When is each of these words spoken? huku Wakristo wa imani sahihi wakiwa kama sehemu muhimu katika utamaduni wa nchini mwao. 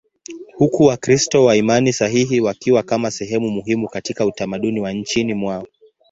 huku 0.57 0.83
Wakristo 0.83 1.43
wa 1.45 1.55
imani 1.55 1.93
sahihi 1.93 2.39
wakiwa 2.41 2.83
kama 2.83 3.11
sehemu 3.11 3.49
muhimu 3.51 3.89
katika 3.89 4.25
utamaduni 4.25 4.79
wa 4.81 4.91
nchini 4.93 5.33
mwao. 5.33 5.67